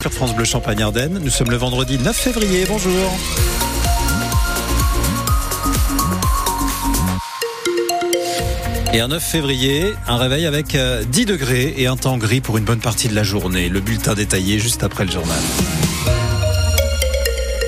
Sur 0.00 0.12
France 0.12 0.36
Bleu 0.36 0.44
Champagne 0.44 0.80
Ardenne, 0.80 1.18
nous 1.20 1.28
sommes 1.28 1.50
le 1.50 1.56
vendredi 1.56 1.98
9 1.98 2.16
février. 2.16 2.66
Bonjour. 2.68 3.18
Et 8.94 9.00
un 9.00 9.08
9 9.08 9.20
février, 9.20 9.94
un 10.06 10.16
réveil 10.16 10.46
avec 10.46 10.68
10 10.68 10.76
euh, 10.76 11.24
degrés 11.24 11.74
et 11.78 11.88
un 11.88 11.96
temps 11.96 12.16
gris 12.16 12.40
pour 12.40 12.58
une 12.58 12.64
bonne 12.64 12.78
partie 12.78 13.08
de 13.08 13.14
la 13.16 13.24
journée. 13.24 13.68
Le 13.68 13.80
bulletin 13.80 14.14
détaillé 14.14 14.60
juste 14.60 14.84
après 14.84 15.04
le 15.04 15.10
journal. 15.10 15.40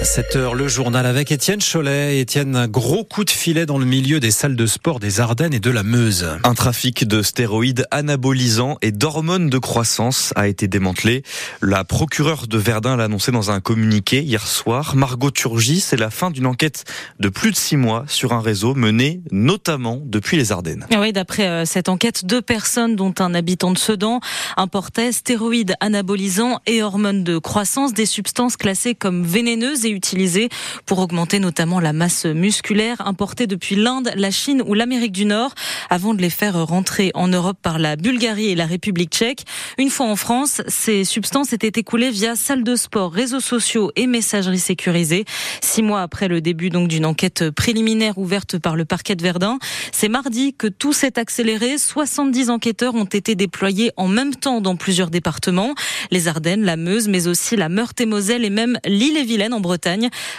7 0.03 0.37
heures, 0.37 0.55
le 0.55 0.67
journal 0.67 1.05
avec 1.05 1.30
Étienne 1.30 1.61
Cholet. 1.61 2.21
Étienne, 2.21 2.57
un 2.57 2.69
gros 2.69 3.05
coup 3.05 3.25
de 3.25 3.30
filet 3.30 3.66
dans 3.66 3.77
le 3.77 3.85
milieu 3.85 4.19
des 4.19 4.30
salles 4.30 4.57
de 4.57 4.66
sport 4.66 4.98
des 4.98 5.21
Ardennes 5.21 5.53
et 5.53 5.61
de 5.61 5.71
la 5.71 5.83
Meuse. 5.83 6.27
Un 6.43 6.55
trafic 6.55 7.07
de 7.07 7.21
stéroïdes 7.21 7.87
anabolisants 7.91 8.79
et 8.80 8.93
d'hormones 8.93 9.51
de 9.51 9.59
croissance 9.59 10.33
a 10.37 10.48
été 10.48 10.69
démantelé. 10.69 11.23
La 11.61 11.84
procureure 11.84 12.47
de 12.47 12.57
Verdun 12.57 12.97
l'a 12.97 13.05
annoncé 13.05 13.30
dans 13.30 13.51
un 13.51 13.61
communiqué 13.61 14.23
hier 14.23 14.47
soir. 14.47 14.97
Margot 14.97 15.30
Turgis, 15.30 15.80
c'est 15.80 15.98
la 15.98 16.11
fin 16.11 16.30
d'une 16.30 16.47
enquête 16.47 16.84
de 17.19 17.28
plus 17.28 17.51
de 17.51 17.56
six 17.56 17.77
mois 17.77 18.05
sur 18.09 18.33
un 18.33 18.41
réseau 18.41 18.75
mené 18.75 19.20
notamment 19.30 20.01
depuis 20.03 20.39
les 20.39 20.51
Ardennes. 20.51 20.87
Ah 20.92 21.01
oui, 21.01 21.12
d'après 21.12 21.47
euh, 21.47 21.64
cette 21.67 21.91
enquête, 21.91 22.25
deux 22.25 22.42
personnes, 22.42 22.97
dont 22.97 23.14
un 23.19 23.34
habitant 23.34 23.70
de 23.70 23.78
Sedan, 23.78 24.20
importaient 24.56 25.12
stéroïdes 25.12 25.75
anabolisants 25.80 26.61
et 26.67 26.83
hormones 26.83 27.23
de 27.23 27.37
croissance, 27.37 27.92
des 27.92 28.06
substances 28.06 28.56
classées 28.56 28.95
comme 28.95 29.25
vénéneuses 29.25 29.84
et 29.84 29.90
utilisés 29.91 30.49
pour 30.87 30.99
augmenter 30.99 31.39
notamment 31.39 31.80
la 31.80 31.93
masse 31.93 32.25
musculaire 32.27 33.07
importée 33.07 33.47
depuis 33.47 33.77
l'Inde, 33.77 34.11
la 34.17 34.31
Chine 34.31 34.62
ou 34.67 34.75
l'Amérique 34.75 35.12
du 35.12 35.25
Nord 35.25 35.55
avant 35.89 36.15
de 36.15 36.23
les 36.23 36.31
faire 36.31 36.67
rentrer 36.67 37.11
en 37.15 37.29
Europe 37.29 37.59
par 37.61 37.79
la 37.79 37.97
Bulgarie 37.97 38.51
et 38.51 38.55
la 38.55 38.67
République 38.67 39.11
tchèque. 39.12 39.45
Une 39.79 39.91
fois 39.91 40.07
en 40.07 40.17
France, 40.17 40.62
ces 40.69 41.05
substances 41.05 41.53
étaient 41.53 41.81
écoulées 41.81 42.11
via 42.11 42.37
salles 42.37 42.65
de 42.65 42.77
sport, 42.77 43.12
réseaux 43.12 43.41
sociaux 43.41 43.91
et 43.97 44.07
messageries 44.07 44.59
sécurisées. 44.59 45.25
Six 45.61 45.83
mois 45.83 46.03
après 46.03 46.29
le 46.29 46.41
début 46.41 46.70
donc 46.70 46.89
d'une 46.89 47.07
enquête 47.07 47.51
préliminaire 47.51 48.19
ouverte 48.19 48.59
par 48.59 48.77
le 48.77 48.84
parquet 48.84 49.17
de 49.17 49.23
Verdun, 49.23 49.59
c'est 49.92 50.09
mardi 50.09 50.55
que 50.55 50.67
tout 50.67 50.92
s'est 50.92 51.19
accéléré. 51.19 51.79
70 51.79 52.51
enquêteurs 52.51 52.95
ont 52.95 53.05
été 53.05 53.34
déployés 53.34 53.92
en 53.97 54.09
même 54.09 54.34
temps 54.34 54.61
dans 54.61 54.77
plusieurs 54.77 55.11
départements, 55.11 55.75
les 56.11 56.29
Ardennes, 56.29 56.62
la 56.62 56.77
Meuse, 56.77 57.09
mais 57.09 57.27
aussi 57.27 57.57
la 57.57 57.69
Meurthe-et-Moselle 57.69 58.45
et 58.45 58.51
même 58.51 58.79
l'île-et-Vilaine 58.84 59.55
en 59.55 59.61
Bretagne 59.61 59.80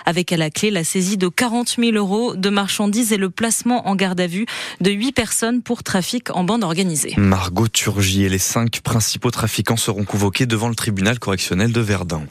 avec 0.05 0.31
à 0.31 0.37
la 0.37 0.49
clé 0.49 0.71
la 0.71 0.83
saisie 0.83 1.17
de 1.17 1.27
40 1.27 1.75
000 1.79 1.91
euros 1.93 2.35
de 2.35 2.49
marchandises 2.49 3.13
et 3.13 3.17
le 3.17 3.29
placement 3.29 3.87
en 3.87 3.95
garde 3.95 4.19
à 4.19 4.27
vue 4.27 4.45
de 4.79 4.91
8 4.91 5.11
personnes 5.11 5.61
pour 5.61 5.83
trafic 5.83 6.35
en 6.35 6.43
bande 6.43 6.63
organisée. 6.63 7.13
Margot 7.17 7.67
Turgy 7.67 8.23
et 8.23 8.29
les 8.29 8.37
cinq 8.37 8.81
principaux 8.81 9.31
trafiquants 9.31 9.77
seront 9.77 10.03
convoqués 10.03 10.45
devant 10.45 10.69
le 10.69 10.75
tribunal 10.75 11.19
correctionnel 11.19 11.71
de 11.71 11.81
Verdun. 11.81 12.23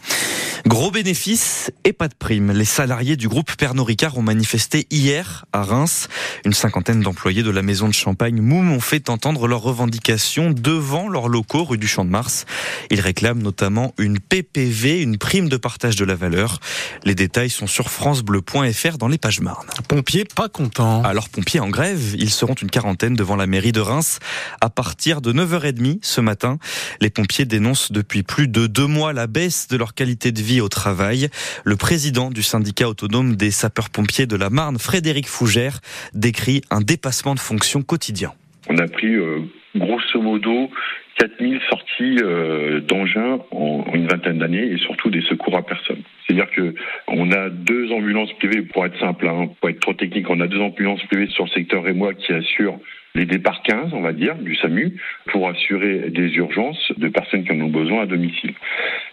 Gros 0.66 0.90
bénéfices 0.90 1.70
et 1.84 1.92
pas 1.92 2.08
de 2.08 2.14
prime. 2.14 2.52
Les 2.52 2.66
salariés 2.66 3.16
du 3.16 3.28
groupe 3.28 3.56
Pernod 3.56 3.86
Ricard 3.86 4.18
ont 4.18 4.22
manifesté 4.22 4.86
hier 4.90 5.46
à 5.52 5.62
Reims. 5.62 6.08
Une 6.44 6.52
cinquantaine 6.52 7.00
d'employés 7.00 7.42
de 7.42 7.50
la 7.50 7.62
maison 7.62 7.88
de 7.88 7.94
Champagne 7.94 8.40
Moum 8.42 8.70
ont 8.70 8.80
fait 8.80 9.08
entendre 9.08 9.48
leurs 9.48 9.62
revendications 9.62 10.50
devant 10.50 11.08
leurs 11.08 11.28
locaux 11.28 11.64
rue 11.64 11.78
du 11.78 11.88
Champ 11.88 12.04
de 12.04 12.10
Mars. 12.10 12.44
Ils 12.90 13.00
réclament 13.00 13.42
notamment 13.42 13.94
une 13.98 14.18
PPV, 14.18 15.00
une 15.00 15.16
prime 15.16 15.48
de 15.48 15.56
partage 15.56 15.96
de 15.96 16.04
la 16.04 16.14
valeur. 16.14 16.60
Les 17.04 17.14
détails 17.14 17.50
sont 17.50 17.66
sur 17.66 17.90
francebleu.fr 17.90 18.98
dans 18.98 19.08
les 19.08 19.18
pages 19.18 19.40
Marne. 19.40 19.66
Pompiers 19.88 20.24
pas 20.24 20.48
contents. 20.48 21.02
Alors 21.02 21.28
pompiers 21.28 21.60
en 21.60 21.68
grève, 21.68 22.14
ils 22.18 22.30
seront 22.30 22.54
une 22.54 22.70
quarantaine 22.70 23.14
devant 23.14 23.36
la 23.36 23.46
mairie 23.46 23.72
de 23.72 23.80
Reims 23.80 24.18
à 24.60 24.68
partir 24.68 25.20
de 25.20 25.32
9h30 25.32 25.98
ce 26.02 26.20
matin. 26.20 26.58
Les 27.00 27.10
pompiers 27.10 27.46
dénoncent 27.46 27.92
depuis 27.92 28.22
plus 28.22 28.48
de 28.48 28.66
deux 28.66 28.86
mois 28.86 29.12
la 29.12 29.26
baisse 29.26 29.68
de 29.68 29.76
leur 29.76 29.94
qualité 29.94 30.32
de 30.32 30.42
vie 30.42 30.60
au 30.60 30.68
travail. 30.68 31.28
Le 31.64 31.76
président 31.76 32.30
du 32.30 32.42
syndicat 32.42 32.88
autonome 32.88 33.36
des 33.36 33.50
sapeurs-pompiers 33.50 34.26
de 34.26 34.36
la 34.36 34.50
Marne, 34.50 34.78
Frédéric 34.78 35.28
Fougère, 35.28 35.80
décrit 36.12 36.62
un 36.70 36.80
dépassement 36.80 37.34
de 37.34 37.40
fonction 37.40 37.82
quotidien. 37.82 38.32
On 38.68 38.78
a 38.78 38.86
pris 38.86 39.14
euh, 39.14 39.40
grosso 39.74 40.20
modo 40.20 40.70
4000 41.20 41.60
sorties 41.68 42.16
euh, 42.22 42.80
d'engins 42.80 43.40
en, 43.50 43.84
une 43.92 44.06
vingtaine 44.06 44.38
d'années 44.38 44.72
et 44.72 44.78
surtout 44.78 45.10
des 45.10 45.20
secours 45.22 45.54
à 45.54 45.62
personne. 45.62 46.02
C'est-à-dire 46.26 46.50
que 46.50 46.74
on 47.08 47.30
a 47.30 47.50
deux 47.50 47.92
ambulances 47.92 48.32
privées, 48.34 48.62
pour 48.62 48.86
être 48.86 48.98
simple, 48.98 49.28
hein, 49.28 49.50
pour 49.60 49.68
être 49.68 49.80
trop 49.80 49.92
technique, 49.92 50.30
on 50.30 50.40
a 50.40 50.46
deux 50.46 50.60
ambulances 50.60 51.02
privées 51.04 51.26
sur 51.28 51.44
le 51.44 51.50
secteur 51.50 51.82
rémois 51.82 52.14
qui 52.14 52.32
assurent 52.32 52.78
les 53.14 53.26
départs 53.26 53.62
15, 53.64 53.92
on 53.92 54.00
va 54.00 54.12
dire, 54.12 54.36
du 54.36 54.54
SAMU, 54.54 54.96
pour 55.26 55.48
assurer 55.48 56.08
des 56.08 56.36
urgences 56.36 56.92
de 56.96 57.08
personnes 57.08 57.44
qui 57.44 57.52
en 57.52 57.60
ont 57.60 57.68
besoin 57.68 58.02
à 58.02 58.06
domicile. 58.06 58.54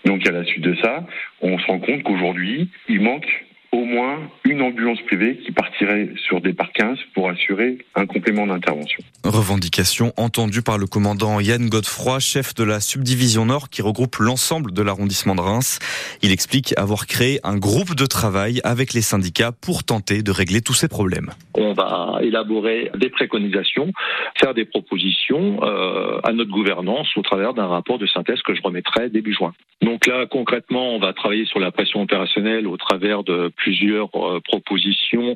Donc 0.05 0.25
à 0.29 0.31
la 0.31 0.45
suite 0.45 0.63
de 0.63 0.75
ça, 0.75 1.05
on 1.41 1.57
se 1.59 1.65
rend 1.65 1.79
compte 1.79 2.03
qu'aujourd'hui, 2.03 2.69
il 2.87 3.01
manque 3.01 3.46
au 3.71 3.83
moins 3.83 4.19
une 4.43 4.61
ambulance 4.61 5.01
privée 5.01 5.37
qui 5.37 5.51
partirait 5.51 6.09
sur 6.27 6.41
des 6.41 6.53
par 6.53 6.71
15 6.71 6.97
pour 7.13 7.29
assurer 7.29 7.77
un 7.95 8.05
complément 8.05 8.47
d'intervention. 8.47 9.03
Revendication 9.23 10.13
entendue 10.17 10.61
par 10.61 10.77
le 10.77 10.87
commandant 10.87 11.39
Yann 11.39 11.69
Godefroy, 11.69 12.19
chef 12.19 12.55
de 12.55 12.63
la 12.63 12.79
subdivision 12.79 13.45
Nord 13.45 13.69
qui 13.69 13.81
regroupe 13.81 14.15
l'ensemble 14.17 14.71
de 14.71 14.81
l'arrondissement 14.81 15.35
de 15.35 15.41
Reims. 15.41 15.79
Il 16.21 16.31
explique 16.31 16.73
avoir 16.77 17.07
créé 17.07 17.39
un 17.43 17.57
groupe 17.57 17.95
de 17.95 18.05
travail 18.05 18.61
avec 18.63 18.93
les 18.93 19.01
syndicats 19.01 19.51
pour 19.51 19.83
tenter 19.83 20.23
de 20.23 20.31
régler 20.31 20.61
tous 20.61 20.73
ces 20.73 20.87
problèmes. 20.87 21.31
On 21.53 21.73
va 21.73 22.19
élaborer 22.21 22.91
des 22.97 23.09
préconisations, 23.09 23.91
faire 24.39 24.53
des 24.53 24.65
propositions 24.65 25.59
euh, 25.63 26.19
à 26.23 26.33
notre 26.33 26.51
gouvernance 26.51 27.07
au 27.17 27.21
travers 27.21 27.53
d'un 27.53 27.67
rapport 27.67 27.97
de 27.99 28.07
synthèse 28.07 28.41
que 28.41 28.55
je 28.55 28.61
remettrai 28.61 29.09
début 29.09 29.33
juin. 29.33 29.53
Donc 29.81 30.07
là, 30.07 30.25
concrètement, 30.25 30.95
on 30.95 30.99
va 30.99 31.13
travailler 31.13 31.45
sur 31.45 31.59
la 31.59 31.71
pression 31.71 32.01
opérationnelle 32.01 32.67
au 32.67 32.77
travers 32.77 33.23
de 33.23 33.51
plusieurs 33.67 34.09
euh, 34.15 34.39
propositions 34.39 35.35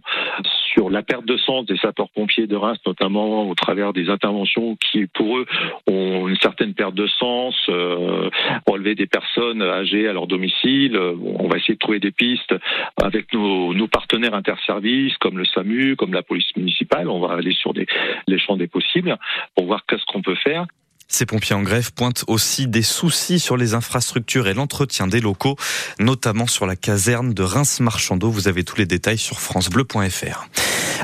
sur 0.74 0.90
la 0.90 1.04
perte 1.04 1.26
de 1.26 1.36
sens 1.36 1.66
des 1.66 1.76
sapeurs-pompiers 1.76 2.48
de 2.48 2.56
Reims, 2.56 2.78
notamment 2.88 3.50
au 3.50 3.56
travers 3.56 3.92
des 3.92 4.10
interventions 4.10 4.78
qui, 4.78 5.06
pour 5.08 5.38
eux, 5.38 5.46
ont 5.86 6.30
une 6.30 6.38
certaine 6.38 6.74
perte 6.74 6.96
de 6.96 7.08
sens, 7.08 7.56
euh, 7.68 8.30
relever 8.66 8.96
des 8.96 9.06
personnes 9.06 9.62
âgées 9.62 10.08
à 10.08 10.14
leur 10.14 10.28
domicile. 10.28 10.98
On 10.98 11.50
va 11.50 11.58
essayer 11.58 11.74
de 11.74 11.80
trouver 11.80 12.00
des 12.00 12.12
pistes 12.12 12.56
avec 13.04 13.34
nos, 13.34 13.74
nos 13.74 13.90
partenaires 13.90 14.34
interservices, 14.34 15.18
comme 15.18 15.38
le 15.38 15.44
SAMU, 15.44 15.98
comme 15.98 16.14
la 16.14 16.24
police 16.24 16.56
municipale. 16.56 17.10
On 17.10 17.20
va 17.20 17.34
aller 17.34 17.52
sur 17.52 17.74
les 17.74 18.40
champs 18.40 18.56
des 18.56 18.68
possibles 18.68 19.18
pour 19.58 19.66
voir 19.66 19.86
qu'est-ce 19.86 20.06
qu'on 20.06 20.22
peut 20.22 20.36
faire. 20.36 20.68
Ces 21.12 21.26
pompiers 21.26 21.56
en 21.56 21.62
grève 21.62 21.92
pointent 21.92 22.24
aussi 22.28 22.68
des 22.68 22.82
soucis 22.82 23.40
sur 23.40 23.58
les 23.58 23.74
infrastructures 23.74 24.48
et 24.48 24.54
l'entretien 24.54 25.08
des 25.08 25.20
locaux, 25.20 25.58
notamment 26.00 26.48
sur 26.48 26.66
la 26.66 26.78
caserne 26.78 27.34
de 27.34 27.44
Reims-Marchandeau. 27.44 28.32
Vous 28.32 28.48
avez 28.48 28.64
tous 28.64 28.78
les 28.78 28.86
détails 28.86 29.18
sur 29.18 29.42
francebleu.fr. 29.42 30.48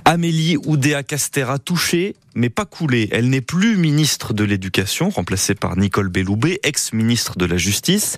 Amélie 0.06 0.56
Oudéa 0.66 1.04
Castera 1.04 1.60
touchée 1.60 2.16
mais 2.38 2.50
pas 2.50 2.66
coulée. 2.66 3.10
Elle 3.12 3.30
n'est 3.30 3.42
plus 3.42 3.76
ministre 3.78 4.34
de 4.34 4.44
l'Éducation, 4.44 5.10
remplacée 5.10 5.56
par 5.56 5.76
Nicole 5.76 6.08
Belloubet, 6.08 6.60
ex-ministre 6.64 7.38
de 7.38 7.46
la 7.46 7.58
Justice. 7.58 8.18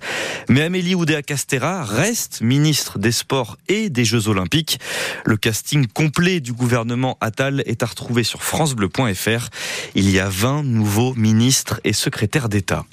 Mais 0.50 0.62
Amélie 0.62 0.94
Oudéa 0.94 1.24
Castera 1.24 1.84
reste 1.84 2.41
ministre 2.41 3.00
des 3.00 3.13
Sports 3.13 3.57
et 3.69 3.90
des 3.90 4.06
Jeux 4.06 4.28
Olympiques. 4.28 4.80
Le 5.25 5.38
casting 5.38 5.88
complet 5.88 6.41
du 6.41 6.52
gouvernement 6.52 7.18
Attal 7.22 7.63
est 7.66 7.81
à 7.81 7.85
retrouver 7.85 8.24
sur 8.24 8.44
francebleu.fr. 8.44 9.50
Il 9.96 10.09
y 10.12 10.19
a 10.19 10.28
20 10.28 10.63
nouveaux 10.63 11.16
ministres 11.16 11.80
et 11.86 11.94
secrétaires 11.94 12.50
d'État. 12.50 12.86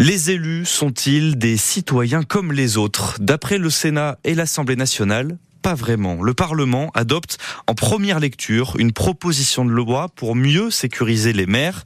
Les 0.00 0.30
élus 0.30 0.64
sont-ils 0.64 1.38
des 1.38 1.56
citoyens 1.56 2.22
comme 2.22 2.52
les 2.52 2.76
autres? 2.76 3.16
D'après 3.20 3.58
le 3.58 3.70
Sénat 3.70 4.18
et 4.24 4.34
l'Assemblée 4.34 4.76
nationale, 4.76 5.38
pas 5.62 5.74
vraiment. 5.74 6.22
Le 6.22 6.34
Parlement 6.34 6.90
adopte 6.94 7.38
en 7.66 7.74
première 7.74 8.20
lecture 8.20 8.76
une 8.78 8.92
proposition 8.92 9.64
de 9.64 9.70
loi 9.70 10.08
pour 10.14 10.34
mieux 10.34 10.70
sécuriser 10.70 11.32
les 11.32 11.46
maires. 11.46 11.84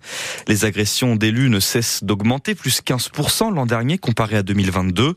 Les 0.49 0.65
agressions 0.65 1.16
d'élus 1.16 1.49
ne 1.49 1.60
cessent 1.60 2.05
d'augmenter, 2.05 2.55
plus 2.55 2.83
15% 2.83 3.55
l'an 3.55 3.66
dernier 3.66 3.99
comparé 3.99 4.37
à 4.37 4.43
2022. 4.43 5.15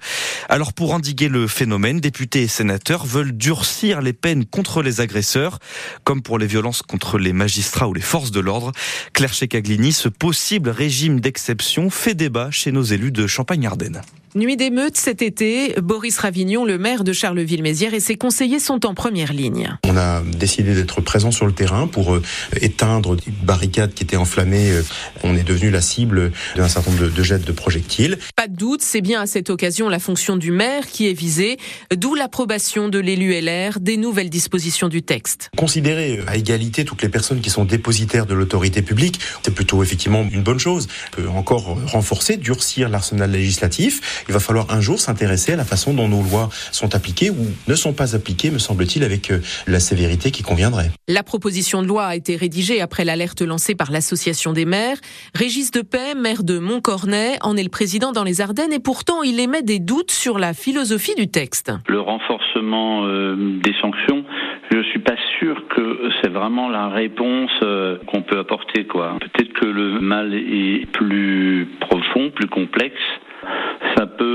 Alors 0.50 0.74
pour 0.74 0.94
endiguer 0.94 1.28
le 1.28 1.48
phénomène, 1.48 2.00
députés 2.00 2.44
et 2.44 2.48
sénateurs 2.48 3.06
veulent 3.06 3.36
durcir 3.36 4.02
les 4.02 4.14
peines 4.14 4.46
contre 4.46 4.84
les 4.84 5.02
agresseurs, 5.02 5.60
comme 6.04 6.22
pour 6.22 6.38
les 6.38 6.48
violences 6.48 6.82
contre 6.82 7.18
les 7.18 7.34
magistrats 7.34 7.88
ou 7.88 7.94
les 7.94 8.02
forces 8.02 8.32
de 8.32 8.40
l'ordre. 8.40 8.72
Claire 9.14 9.34
Checaglini, 9.34 9.92
ce 9.92 10.10
possible 10.10 10.70
régime 10.70 11.20
d'exception 11.20 11.90
fait 11.90 12.14
débat 12.14 12.52
chez 12.52 12.72
nos 12.72 12.84
élus 12.84 13.12
de 13.12 13.28
Champagne-Ardenne. 13.28 14.02
Nuit 14.36 14.58
d'émeute 14.58 14.98
cet 14.98 15.22
été, 15.22 15.76
Boris 15.82 16.18
Ravignon, 16.18 16.66
le 16.66 16.78
maire 16.78 17.06
de 17.06 17.14
Charleville-Mézières 17.14 17.94
et 17.94 18.02
ses 18.02 18.18
conseillers 18.18 18.60
sont 18.60 18.86
en 18.86 18.94
première 18.94 19.32
ligne. 19.32 19.78
On 19.86 19.96
a 19.96 20.22
décidé 20.24 20.76
d'être 20.76 21.00
présent 21.00 21.32
sur 21.32 21.46
le 21.46 21.54
terrain 21.54 21.88
pour 21.88 22.14
euh, 22.14 22.22
éteindre 22.60 23.16
des 23.16 23.32
barricades 23.44 23.94
qui 23.94 24.04
étaient 24.04 24.18
enflammées. 24.18 24.72
Euh, 24.72 24.84
on 25.24 25.38
est 25.38 25.46
devenu 25.46 25.70
la 25.70 25.80
cible 25.80 26.34
d'un 26.58 26.68
certain 26.68 26.92
nombre 26.92 27.08
de, 27.10 27.24
jets 27.24 27.40
de 27.40 27.52
projectiles. 27.54 28.18
Pas 28.36 28.50
de 28.50 28.58
doute, 28.58 28.82
c'est 28.82 29.00
bien 29.00 29.22
à 29.22 29.26
cette 29.26 29.50
occasion 29.50 29.88
la 29.88 30.00
fonction 30.00 30.35
du 30.38 30.52
maire 30.52 30.88
qui 30.88 31.08
est 31.08 31.14
visée, 31.14 31.58
d'où 31.96 32.16
l'approbation 32.16 32.90
de 32.90 33.00
l'élu 33.00 33.40
LR 33.40 33.80
des 33.80 33.98
nouvelles 33.98 34.30
dispositions 34.30 34.90
du 34.90 35.02
texte. 35.02 35.50
Considérer 35.58 36.20
à 36.28 36.36
égalité 36.36 36.86
toutes 36.86 37.02
les 37.02 37.10
personnes 37.10 37.42
qui 37.42 37.50
sont 37.50 37.66
dépositaires 37.66 38.26
de 38.26 38.34
l'autorité 38.34 38.82
publique, 38.82 39.20
c'est 39.44 39.54
plutôt 39.54 39.84
effectivement 39.84 40.26
une 40.32 40.44
bonne 40.44 40.60
chose. 40.60 40.88
On 41.08 41.22
peut 41.22 41.30
encore 41.30 41.78
renforcer, 41.86 42.38
durcir 42.38 42.90
l'arsenal 42.90 43.32
législatif. 43.32 44.24
Il 44.28 44.34
va 44.34 44.40
falloir 44.40 44.72
un 44.72 44.82
jour 44.82 45.00
s'intéresser 45.00 45.54
à 45.54 45.56
la 45.56 45.66
façon 45.66 45.94
dont 45.94 46.08
nos 46.08 46.24
lois 46.24 46.50
sont 46.72 46.96
appliquées 46.96 47.30
ou 47.30 47.48
ne 47.68 47.76
sont 47.76 47.94
pas 47.94 48.16
appliquées, 48.16 48.52
me 48.52 48.60
semble-t-il, 48.60 49.04
avec 49.04 49.32
euh, 49.32 49.42
la 49.68 49.80
sévérité 49.80 50.32
qui 50.32 50.44
conviendrait. 50.44 50.92
La 51.08 51.24
proposition 51.24 51.82
de 51.82 51.88
loi 51.88 52.06
a 52.06 52.16
été 52.16 52.36
rédigée 52.36 52.82
après 52.82 53.06
l'alerte 53.06 53.42
lancée 53.42 53.76
par 53.76 53.92
l'Association 53.92 54.54
des 54.54 54.66
maires. 54.66 54.98
Régis 55.34 55.72
Depay, 55.72 56.16
maire 56.16 56.44
de 56.44 56.58
Montcornet, 56.58 57.38
en 57.42 57.56
est 57.58 57.64
le 57.64 57.70
président 57.70 58.12
dans 58.12 58.24
les 58.24 58.42
Ardennes 58.42 58.74
et 58.74 58.80
pourtant 58.80 59.22
il 59.22 59.40
émet 59.40 59.62
des 59.62 59.80
doutes 59.80 60.12
sur 60.12 60.25
la 60.34 60.54
philosophie 60.54 61.16
du 61.16 61.28
texte. 61.28 61.72
Le 61.88 62.00
renforcement 62.00 63.06
euh, 63.06 63.36
des 63.62 63.74
sanctions, 63.82 64.24
je 64.72 64.82
suis 64.84 65.00
pas 65.00 65.16
sûr 65.40 65.68
que 65.68 66.10
c'est 66.22 66.32
vraiment 66.32 66.70
la 66.70 66.90
réponse 66.90 67.52
euh, 67.64 67.98
qu'on 68.08 68.22
peut 68.22 68.40
apporter. 68.40 68.84
Peut-être 68.84 69.54
que 69.54 69.66
le 69.66 70.00
mal 70.00 70.34
est 70.34 70.86
plus 70.92 71.68
profond, 71.80 72.32
plus 72.32 72.48
complexe 72.48 73.02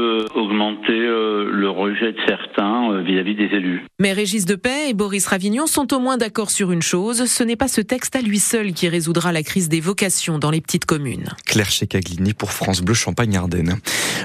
peut 0.00 0.24
augmenter 0.34 0.92
euh, 0.92 1.50
le 1.52 1.68
rejet 1.68 2.12
de 2.12 2.18
certains 2.26 2.90
euh, 2.90 3.02
vis-à-vis 3.02 3.34
des 3.34 3.54
élus. 3.54 3.84
Mais 3.98 4.14
Régis 4.14 4.46
Depay 4.46 4.88
et 4.88 4.94
Boris 4.94 5.26
Ravignon 5.26 5.66
sont 5.66 5.92
au 5.92 5.98
moins 5.98 6.16
d'accord 6.16 6.50
sur 6.50 6.72
une 6.72 6.80
chose, 6.80 7.26
ce 7.26 7.44
n'est 7.44 7.56
pas 7.56 7.68
ce 7.68 7.82
texte 7.82 8.16
à 8.16 8.22
lui 8.22 8.38
seul 8.38 8.72
qui 8.72 8.88
résoudra 8.88 9.30
la 9.30 9.42
crise 9.42 9.68
des 9.68 9.80
vocations 9.80 10.38
dans 10.38 10.50
les 10.50 10.62
petites 10.62 10.86
communes. 10.86 11.28
Claire 11.44 11.70
Checaglini 11.70 12.32
pour 12.32 12.52
France 12.52 12.80
Bleu 12.80 12.94
Champagne-Ardenne. 12.94 13.76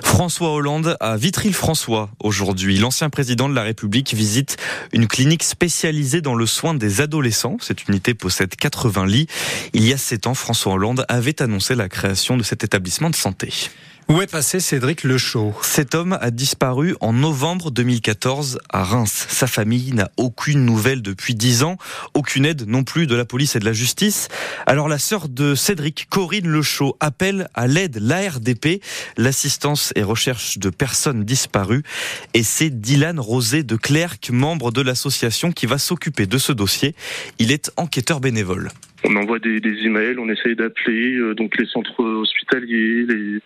François 0.01 0.53
Hollande 0.53 0.95
à 1.01 1.17
Vitry-le-François 1.17 2.09
aujourd'hui. 2.23 2.77
L'ancien 2.77 3.09
président 3.09 3.49
de 3.49 3.55
la 3.55 3.63
République 3.63 4.13
visite 4.13 4.55
une 4.93 5.07
clinique 5.07 5.43
spécialisée 5.43 6.21
dans 6.21 6.35
le 6.35 6.45
soin 6.45 6.73
des 6.73 7.01
adolescents. 7.01 7.57
Cette 7.59 7.89
unité 7.89 8.13
possède 8.13 8.55
80 8.55 9.07
lits. 9.07 9.27
Il 9.73 9.85
y 9.85 9.91
a 9.91 9.97
7 9.97 10.27
ans, 10.27 10.35
François 10.35 10.73
Hollande 10.73 11.03
avait 11.09 11.41
annoncé 11.41 11.75
la 11.75 11.89
création 11.89 12.37
de 12.37 12.43
cet 12.43 12.63
établissement 12.63 13.09
de 13.09 13.15
santé. 13.15 13.49
Où 14.07 14.21
est 14.21 14.31
passé 14.31 14.59
Cédric 14.59 15.03
Lechaud 15.03 15.55
Cet 15.63 15.95
homme 15.95 16.15
a 16.21 16.29
disparu 16.29 16.95
en 17.01 17.11
novembre 17.11 17.71
2014 17.71 18.59
à 18.69 18.83
Reims. 18.83 19.25
Sa 19.29 19.47
famille 19.47 19.93
n'a 19.93 20.11
aucune 20.17 20.63
nouvelle 20.63 21.01
depuis 21.01 21.33
dix 21.33 21.63
ans, 21.63 21.77
aucune 22.13 22.45
aide 22.45 22.67
non 22.67 22.83
plus 22.83 23.07
de 23.07 23.15
la 23.15 23.25
police 23.25 23.55
et 23.55 23.59
de 23.59 23.65
la 23.65 23.73
justice. 23.73 24.27
Alors 24.67 24.89
la 24.89 24.99
sœur 24.99 25.27
de 25.27 25.55
Cédric, 25.55 26.05
Corinne 26.07 26.47
Lechaud, 26.47 26.95
appelle 26.99 27.47
à 27.55 27.65
l'aide 27.65 27.97
l'ARDP, 27.99 28.79
l'assistance 29.17 29.91
et 29.95 30.03
recherche 30.03 30.59
de 30.59 30.69
personnes 30.69 31.23
disparues. 31.23 31.81
Et 32.35 32.43
c'est 32.43 32.69
Dylan 32.69 33.19
Rosé 33.19 33.63
de 33.63 33.75
Clerc, 33.75 34.19
membre 34.31 34.71
de 34.71 34.81
l'association, 34.81 35.51
qui 35.51 35.65
va 35.65 35.79
s'occuper 35.79 36.27
de 36.27 36.37
ce 36.37 36.51
dossier. 36.51 36.93
Il 37.39 37.51
est 37.51 37.71
enquêteur 37.75 38.19
bénévole. 38.19 38.69
On 39.03 39.15
envoie 39.15 39.39
des, 39.39 39.59
des 39.59 39.83
emails, 39.83 40.17
on 40.19 40.29
essaye 40.29 40.55
d'appeler 40.55 41.15
euh, 41.15 41.33
donc 41.33 41.57
les 41.57 41.65
centres 41.65 42.03
hospitaliers, 42.03 43.05
les, 43.07 43.39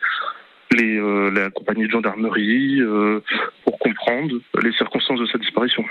les, 0.71 0.97
euh, 0.97 1.31
la 1.31 1.49
compagnie 1.49 1.85
de 1.85 1.91
gendarmerie 1.91 2.81
euh, 2.81 3.21
pour 3.63 3.79
comprendre 3.79 4.35
les 4.61 4.71
circonstances 4.73 5.19
de 5.19 5.25
sa 5.25 5.37
disparition. 5.37 5.83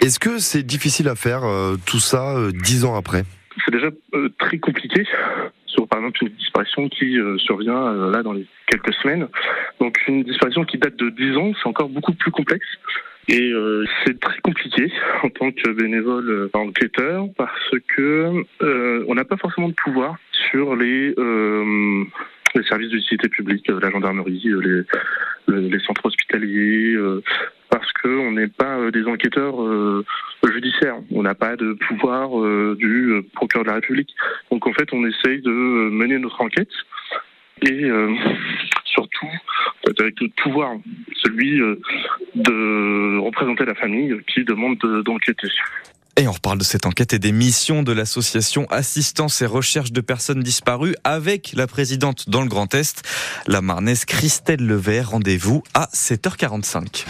Est-ce 0.00 0.18
que 0.18 0.38
c'est 0.38 0.62
difficile 0.62 1.08
à 1.08 1.14
faire 1.14 1.44
euh, 1.44 1.76
tout 1.86 2.00
ça 2.00 2.36
euh, 2.36 2.50
dix 2.52 2.84
ans 2.84 2.96
après? 2.96 3.22
C'est 3.64 3.72
déjà 3.72 3.90
euh, 4.14 4.28
très 4.38 4.58
compliqué 4.58 5.04
sur 5.66 5.86
par 5.86 6.00
exemple 6.00 6.18
une 6.22 6.28
disparition 6.30 6.88
qui 6.88 7.18
euh, 7.18 7.38
survient 7.38 7.86
euh, 7.86 8.10
là 8.10 8.22
dans 8.22 8.32
les 8.32 8.46
quelques 8.66 8.94
semaines. 8.94 9.28
Donc 9.80 9.98
une 10.08 10.22
disparition 10.22 10.64
qui 10.64 10.78
date 10.78 10.96
de 10.96 11.10
dix 11.10 11.36
ans, 11.36 11.52
c'est 11.60 11.68
encore 11.68 11.88
beaucoup 11.88 12.14
plus 12.14 12.30
complexe. 12.30 12.66
Et 13.28 13.52
euh, 13.52 13.84
c'est 14.04 14.18
très 14.18 14.40
compliqué 14.40 14.92
en 15.22 15.28
tant 15.28 15.52
que 15.52 15.70
bénévole 15.70 16.50
enquêteur 16.54 17.28
parce 17.36 17.70
que 17.94 18.44
euh, 18.62 19.04
on 19.06 19.14
n'a 19.14 19.24
pas 19.24 19.36
forcément 19.36 19.68
de 19.68 19.74
pouvoir 19.74 20.16
sur 20.50 20.74
les 20.74 21.14
euh, 21.18 22.04
les 22.54 22.64
services 22.64 22.90
d'utilité 22.90 23.28
publique, 23.28 23.68
euh, 23.70 23.80
la 23.80 23.90
gendarmerie, 23.90 24.42
euh, 24.46 24.84
les, 25.48 25.68
les, 25.70 25.78
centres 25.80 26.04
hospitaliers, 26.06 26.94
euh, 26.94 27.22
parce 27.70 27.90
que 27.92 28.08
on 28.08 28.32
n'est 28.32 28.48
pas 28.48 28.90
des 28.90 29.04
enquêteurs 29.04 29.54
judiciaires. 30.46 30.96
On 31.10 31.22
n'a 31.22 31.34
pas 31.34 31.56
de 31.56 31.72
pouvoir 31.88 32.28
du 32.74 33.22
procureur 33.34 33.64
de 33.64 33.70
la 33.70 33.74
République. 33.76 34.14
Donc 34.50 34.66
en 34.66 34.72
fait, 34.74 34.92
on 34.92 35.06
essaye 35.06 35.40
de 35.40 35.50
mener 35.50 36.18
notre 36.18 36.40
enquête 36.42 36.68
et 37.62 37.88
surtout 38.84 39.30
avec 39.98 40.20
le 40.20 40.28
pouvoir, 40.42 40.74
celui 41.22 41.60
de 42.34 43.18
représenter 43.20 43.64
la 43.64 43.74
famille 43.74 44.18
qui 44.26 44.44
demande 44.44 44.76
de- 44.78 45.00
d'enquêter. 45.00 45.48
Et 46.16 46.28
on 46.28 46.32
reparle 46.32 46.58
de 46.58 46.64
cette 46.64 46.84
enquête 46.84 47.14
et 47.14 47.18
des 47.18 47.32
missions 47.32 47.82
de 47.82 47.92
l'association 47.92 48.66
Assistance 48.70 49.40
et 49.40 49.46
Recherche 49.46 49.92
de 49.92 50.00
personnes 50.02 50.42
disparues 50.42 50.94
avec 51.04 51.52
la 51.54 51.66
présidente 51.66 52.28
dans 52.28 52.42
le 52.42 52.48
Grand 52.48 52.74
Est, 52.74 53.02
la 53.46 53.62
marnaise 53.62 54.04
Christelle 54.04 54.64
Levert. 54.64 55.10
Rendez-vous 55.10 55.62
à 55.72 55.88
7h45. 55.94 57.06